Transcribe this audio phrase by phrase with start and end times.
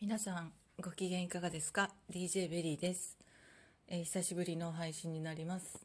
[0.00, 3.18] 皆さんご機嫌いかがですか？DJ ベリーです、
[3.86, 5.78] えー久しぶりの配信になります、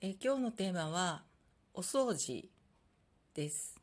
[0.00, 1.22] えー今日のテーマは
[1.72, 2.50] お掃除
[3.32, 3.76] です。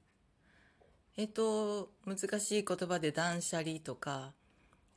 [1.15, 4.33] えっ、と難しい言葉で断捨離とか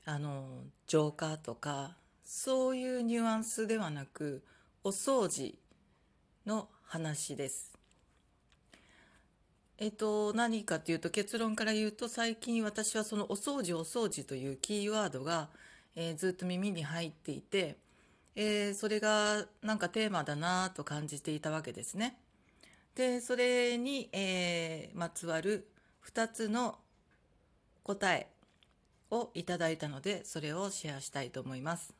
[0.05, 4.43] あの浄化とかそういうニュアンスではなく
[4.83, 5.57] お掃除
[6.47, 7.72] の話です。
[9.83, 15.49] えっと、何かというと結論から言うと最近私はそのお掃除お掃除というキーワードが、
[15.97, 17.77] えーずっと耳に入っていて、
[18.37, 22.17] えーそれがなんかテーマだなと感じていたわけですね。
[22.95, 25.67] でそれに、えーまつわる
[26.07, 26.79] 2つの
[27.83, 28.29] 答え
[29.11, 31.93] をいただいたのでそれをシェアしたいと思います。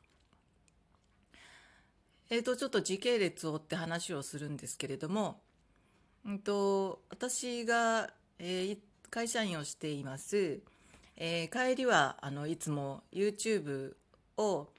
[2.29, 5.41] えーとちょっと時系列を追って話をするんですけれども
[6.25, 8.09] うんと私が、
[8.39, 8.77] えー
[9.09, 10.59] 会社員をしています、
[11.17, 13.93] えー帰りはあのいつも YouTube
[14.37, 14.69] を、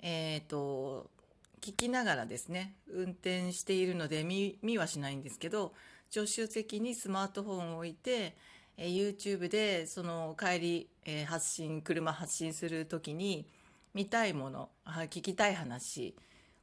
[0.00, 1.10] えー、と
[1.60, 5.72] 聞きながらですね運転しているので見見はしないんですけど
[6.08, 8.36] 助手席にスマートフォンを置いて、
[8.76, 13.44] えー YouTube でその帰り、え発信車発信する時に
[13.92, 16.14] 見たいもの聞きたい話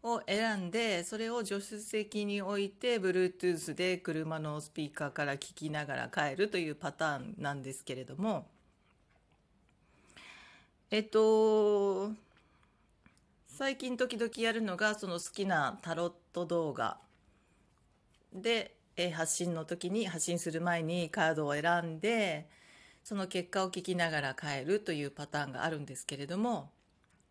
[0.03, 8.47] を選んでそれを助手席に置いて Bluetooth で車のスピーカーから聞きながら帰るというパターンなんですけれども
[10.89, 12.11] えっと
[13.47, 16.97] 最近時々やるのがその好きなタロット動画
[18.33, 22.47] でえ発信の時に発信する前にカードを選んで
[23.03, 26.69] その結果を聞きながら帰るというパターンがあるんですけれども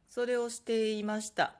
[0.08, 1.54] それをしていました。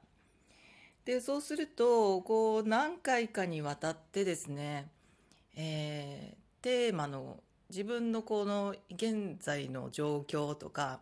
[1.11, 4.87] でそうするとこう何回かにわたってですね、
[5.57, 7.39] えーテーマの
[7.71, 11.01] 自分のこの現在の状況とか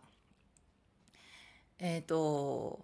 [1.79, 2.79] えっ、と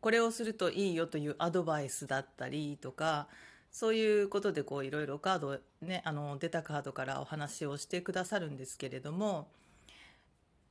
[0.00, 3.26] これをするといいよというアドバイスだったりとか
[3.70, 9.48] そういうことでこういろいろカードねあの出たカードからお話をしてくださるんですけれども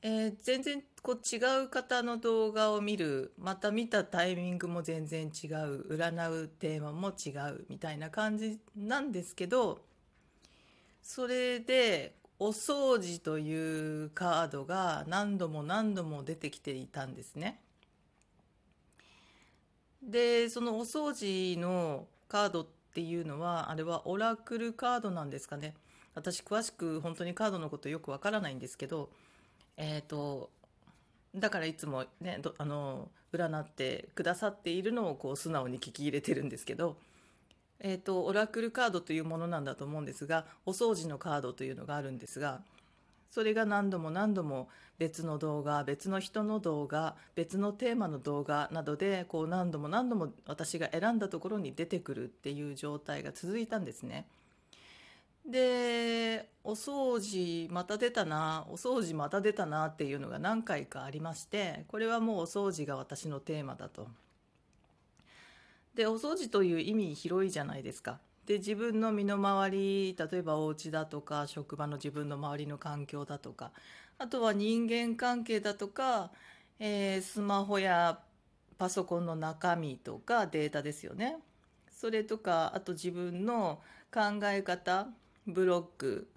[0.08, 9.82] えー全然こう違う方の動画を見るまた見たタイミングも全然違う占うテーマも違うみたいな感じなんですけど
[11.02, 17.60] それで「お掃除」というカードが何度も何度も出てきていたんですね。
[20.04, 25.74] でそのお掃除のカードっていうのはあれはオラクルカードなんですかね
[26.14, 29.10] 私詳しく本当にカードのことよくわからないんですけど
[29.78, 30.50] えー、と
[31.36, 36.96] だからいつもねあの占ってくださっているのをこう素直に聞き入れてるんですけど、
[37.80, 42.62] えー、とオラクルカードというものなんだと思うんですがお掃除のカードというのがあるんですが
[43.30, 54.26] それが何度も何度も別の動画別の人の動画別のテーマの動画などでこう何度も何度も私が選んだところに出てくるっていう状態が続いたんですね。
[55.50, 64.08] でお掃除また出たなお掃除また出たなっていうのが何回かありましてこれはもうお掃除が私のテーマだと。
[65.94, 68.20] でお掃除という意味広いじゃないですか。
[68.46, 73.72] で自分の身の回り例えばお家だとか職場の自分の周りの環境だとか
[74.20, 76.32] あとは人間関係だとか、
[76.80, 78.20] えースマホや
[78.78, 81.38] パソコンの中身とかデータですよね。
[81.92, 83.82] それとかあと自分の
[84.14, 85.08] 考え方
[85.48, 86.28] ブロック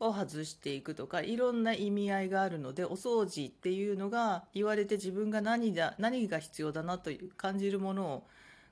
[0.00, 8.26] を外していくとかいろんな意味合いがあるのでお掃除っていうのが言われて自分が何だ何が必要だなという感じるものを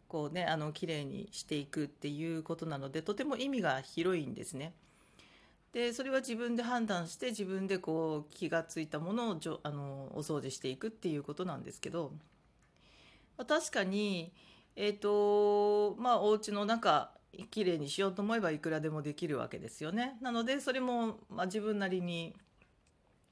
[0.09, 4.75] こうねあの綺麗にしていくっていうことなのでとても意味が広いんですね。
[5.73, 12.13] でそれは自分で判断して自分でこう気がついたものをじょあのお掃除していくっていうことなんですけど
[13.39, 14.33] まあ確かに
[14.77, 17.11] えっ、とまあお家の中
[17.51, 20.19] きれいにしようと思えばいくらでもできるわけですよね。
[20.21, 22.35] なのでそれも、まあ、自分なりに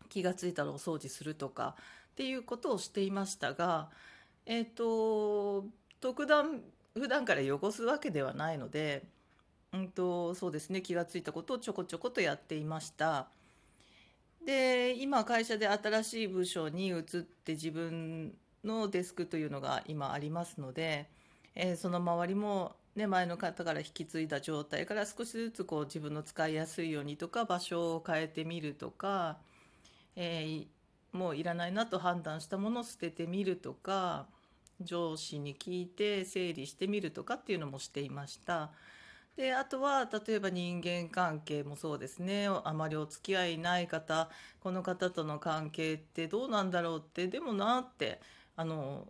[0.09, 1.76] 気がついたらお掃除するとか
[2.12, 3.91] っていうことをしていましたが
[4.47, 5.67] えっ、と
[6.00, 6.62] 特段
[6.94, 9.05] 普段から汚すわけではないので、
[9.73, 13.29] うんとそうですね気がついたことをちょこちょことやっていました。
[14.44, 21.08] で今会社で新しい部署に移って自分のデスクというのが今ありますので、
[21.55, 29.38] えーその周りも、ね、前の方から引き継いだ状態から少しずつこう自分の使いやすいようにとか場所を変えてみるとか、
[30.16, 30.66] えー
[31.12, 34.26] もういらないなと判断したものを捨ててみるとか
[34.81, 38.70] 上司に聞いて整理してみるとかっていうのもしていました。
[39.37, 44.28] であとは例えば人間関係もそうですねあまりお付き合いない方
[44.60, 48.20] この方との関係ってどうなんだろうってでもなって
[48.56, 49.06] あの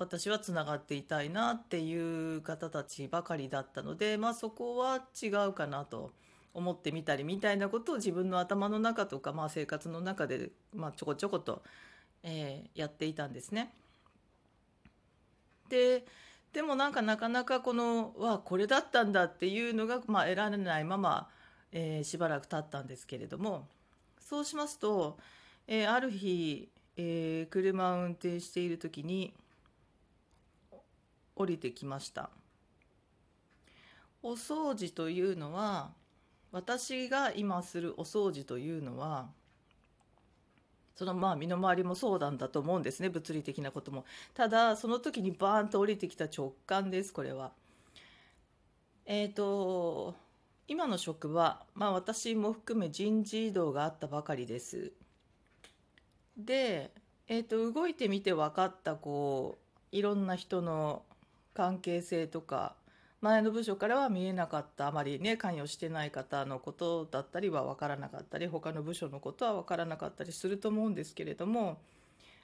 [0.00, 6.12] 私はつながっていたいなっていう方たちばかりだったので、まあ、そこは違うかなと
[6.54, 11.62] 思ってみたりみたいなことを自分の頭の中とか、まあ、生活の中で、まあ、ちょこちょこと、
[12.22, 13.74] えー、やっていたんですね。
[15.68, 16.06] で
[16.54, 21.28] でもなんかなかなかこのわこれだったんだっていうのが、まあ、得られないまま、
[21.72, 23.68] えー、しばらく経ったんですけれども
[24.18, 25.18] そうしますと、
[25.68, 29.34] えー、ある日、えー、車を運転している時に
[31.40, 32.28] 降りてきました。
[34.22, 35.92] お掃除というのは
[36.52, 39.30] 私が今するお掃除というのは
[40.94, 44.04] そのまあ身の回りもそうなんだと思うんですね物理的なことも。
[44.34, 47.52] ただその時にバーンと降りてきた直感ですこれは。
[49.06, 50.14] えっ、ー、と
[50.68, 54.92] 今の職場まあ私も含め人事異動があったばかりです。
[56.36, 56.90] で
[57.28, 59.56] えっ、ー、と動いてみて分かったこ
[59.90, 61.02] ういろんな人の
[61.60, 62.74] 関係性とか
[63.20, 71.76] 前の部署からは見えなかったあまりね関与してない方のことだったりは分からなかったり他の部署のことは分からなかったりすると思うんですけれども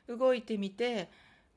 [0.06, 1.08] 動いてみて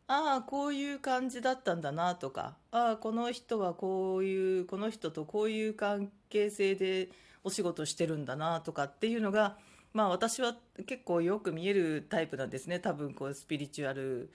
[0.08, 7.10] ああこういう感じだったんだなとかああこの人はこういうこの人とこういう関係性で
[7.44, 9.58] お仕事してるんだなとかっていうのが
[9.92, 10.56] まあ私は
[10.88, 12.80] 結構よく見えるタイプなんですね。
[12.80, 14.32] 多分こうスピリチュアル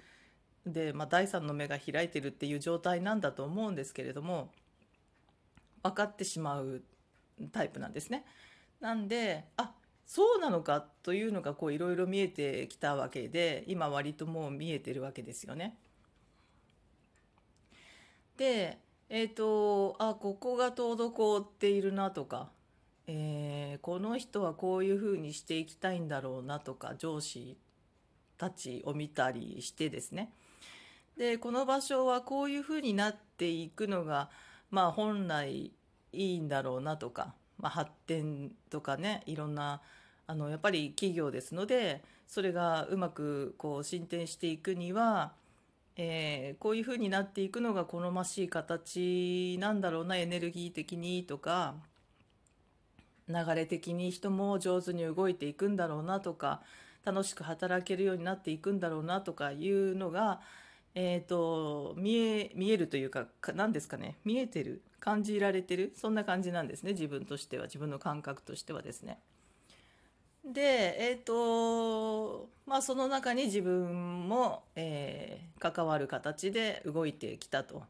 [0.66, 4.50] で、まあ、第三の目が開いてるっていう状態なんだと思うんですけれども
[5.82, 6.82] 分かってしまう
[7.52, 8.24] タイプなんですね。
[8.80, 9.72] なんであ
[10.06, 15.76] そうなのかというのがこういろいろ見えてきたわけで今割ともう見えてるわけですよね。
[18.36, 18.78] で
[19.08, 22.50] えっ、ー、とあここが滞っているなとか、
[23.06, 27.56] えー、この人はこういうふうにしていきたいんだろうなとか上司
[28.36, 30.32] たちを見たりしてですね
[31.16, 34.30] でこの場所はこういうふうになっていくのが
[34.70, 35.72] まあ本来
[36.12, 39.80] いいんだろうなとか、まあ、発展とかねいろんな
[40.26, 45.32] あのやっぱり企業ですのでそれがうまくこう進展していくには、
[45.96, 51.74] えー、こういうふうになっていくのが好ましい形なんだろうなエネルギー的にとか
[53.28, 56.62] 流れ的に人も上手に動いていくんだろうなとか
[57.04, 60.40] 楽しく働けるようになっていくんだろうなとかいうのが
[60.94, 69.18] え、ー、と、見え、見えるというか、何ですかね、見えてる、感じられてる、そんな感じなんですね、自分としては、自分の感覚としてはですね。
[70.44, 77.82] で、えっ、ー、と、まあ、その中に自分も、えー、関わる形で動いてきたと。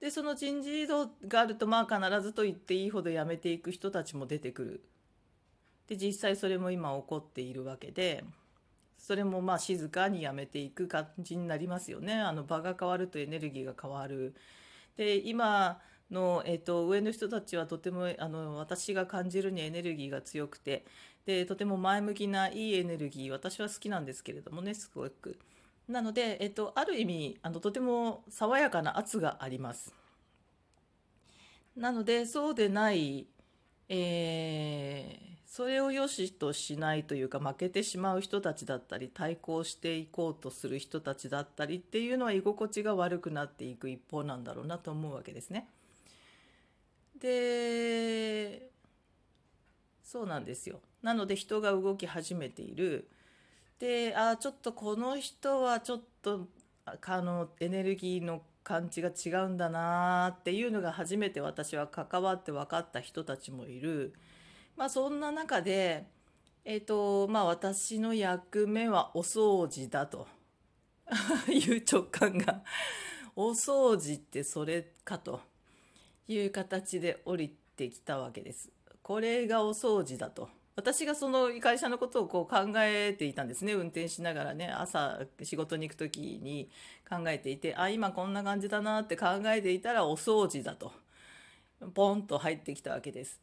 [0.00, 4.84] で、その人事異動があると、まあ、必ずと言っていいほど辞めていく人たちも出てくる。
[5.88, 8.24] で、実際それも今起こっているわけで、
[9.04, 12.14] それもまあ静かにやめていく感じになりますよね。
[12.14, 14.34] あの場が変わるとエネルギーが変わる。
[14.96, 15.78] で今
[16.10, 20.86] の、えーと、上の人たちはとてもあの私が感じるにエネルギーが強くて
[21.26, 25.38] でとても前向きないいエネルギー私は好きなんですけれどもねすごく。
[25.86, 29.92] なので、えっ、と、ある意味あのとても爽やかな圧があります。
[31.76, 33.26] なのでそうでない、
[33.90, 45.68] えーそれを良しとしないというか負けてしまう人たちだったり対抗していこうとする人たちだったりっていうのは居心地が悪くなっていく一方なんだろうなと思うわけですね。
[47.20, 48.68] で
[50.02, 50.80] そうなんですよ。
[51.04, 53.08] なので人が動き始めている。
[53.78, 56.48] であちょっとこの人はちょっと
[56.84, 64.14] あのエネルギーの感じが違うんだなっていうのが初めて私は関わって分かった人たちもいる。
[64.76, 66.06] まあそんな中で、
[66.64, 70.26] えっ、ー、と、まあ私の役目はお掃除だと
[71.48, 72.62] いう直感が、
[73.36, 75.40] お掃除ってそれかと
[76.28, 78.70] いう形で降りてきたわけです。
[79.02, 80.48] これがお掃除だと。
[80.76, 86.68] 私がその会社のことをこう考えていたんですね運転しながらね朝仕事に行く時に
[87.08, 90.90] 考えていてあ今こんな感じだなって考えていたらお掃除だと
[91.94, 93.40] ポンと入ってきたわけです。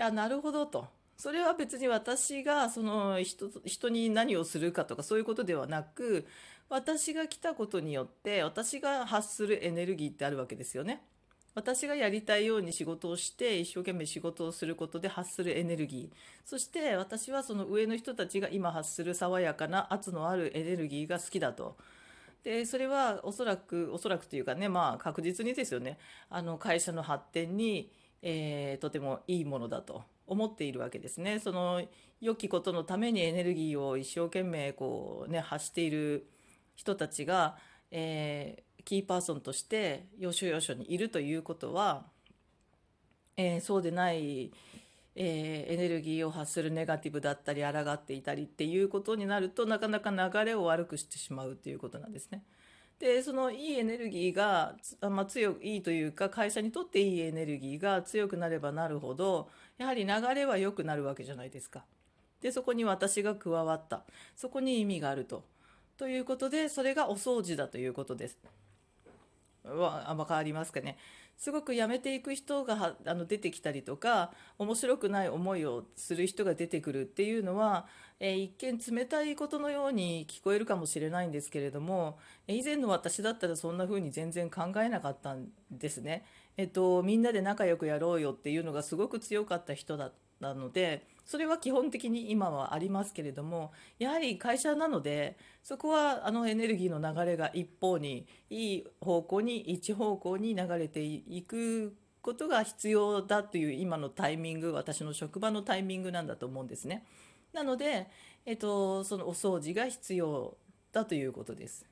[0.00, 6.26] あなるほどとそれは別に私がその人人に何をするかとかそういうことではなく
[6.68, 11.02] 私が来たことによって私が発するエネルギーってあるわけですよね。
[11.54, 21.78] 私がやりたいように仕事をして一生懸命仕事をすることで発するエネルギーそして私はその上の人たちが今発する爽やかな圧のあるエネルギーが好きだと。
[22.44, 25.98] でそれはおそらくおそらくというかねまあ確実にですよね
[26.28, 27.90] あの会社の発展に、
[28.22, 31.38] えー、とてもいいものだと思っているわけですね。
[31.38, 31.82] その
[32.20, 36.28] 良きことのためにエネルギーを一生懸命こうね発している
[36.74, 37.56] 人たちが、
[37.90, 42.06] えー、キーパーソンとして要所要所にいるということは、
[43.36, 44.52] えー、そうでない、
[45.14, 52.42] えー、エネルギーを発するネガティブだったり抗っていたりっていうことになるとなかなか流れを悪くしてしまうということなんですね。
[52.98, 54.74] でそのいいエネルギーが、
[55.10, 61.84] まあ、強いいというか会社にとっていいエネルギーが強くなればなるほどやはり流れは良くなるわけじゃないですか。
[62.40, 65.44] でそこに私が加わったそこに意味があると。
[65.98, 68.38] ということでそれがお掃除だということです。
[69.64, 70.96] は分かりますかね？
[71.36, 77.86] すごくやめていく人があの出てきたりとか面白くない思いをする人が出てくるっていうのは、
[78.20, 86.24] えー、一見冷たいことのように聞こえるかもしれないんですけれども以前の私だったらそんな風に全然考えなかったんですね。
[86.56, 107.04] えっと、みんなで仲良くやろうよっていうのがすごく強かった人だったのでそれは基本的に今はありますけれどもやはり会社なのでそこはあのエネルギーの流れが一方にいい方向に一方向に流れていくことが必要だという今のタイミング私の職場のタイミングなんだと思うんですね。
[107.52, 108.08] なので、
[108.44, 110.56] えっと、そのお掃除が必要
[110.92, 111.86] だということです。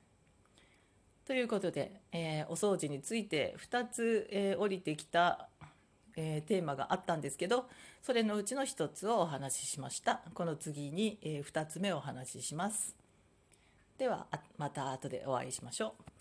[1.25, 5.49] ということで、えー、お掃除について2つ、えー、降りてきた、
[6.15, 7.65] えー、テーマがあったんですけど
[8.01, 10.21] それのうちの1つをお話ししました。
[10.33, 12.95] この次に、え2つ目をお話しします。
[13.97, 16.14] ではまた後でお会いしましょう。